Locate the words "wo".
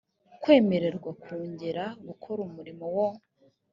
2.95-3.07